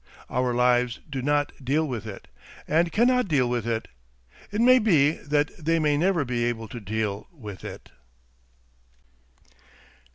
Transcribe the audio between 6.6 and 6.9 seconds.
to